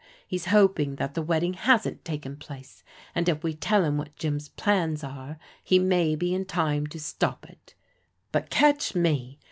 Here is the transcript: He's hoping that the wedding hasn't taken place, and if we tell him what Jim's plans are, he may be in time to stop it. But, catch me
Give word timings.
He's 0.25 0.45
hoping 0.47 0.95
that 0.95 1.13
the 1.13 1.21
wedding 1.21 1.53
hasn't 1.53 2.03
taken 2.03 2.35
place, 2.35 2.83
and 3.13 3.29
if 3.29 3.43
we 3.43 3.53
tell 3.53 3.83
him 3.85 3.99
what 3.99 4.15
Jim's 4.15 4.49
plans 4.49 5.03
are, 5.03 5.37
he 5.63 5.77
may 5.77 6.15
be 6.15 6.33
in 6.33 6.45
time 6.45 6.87
to 6.87 6.99
stop 6.99 7.47
it. 7.47 7.75
But, 8.31 8.49
catch 8.49 8.95
me 8.95 9.37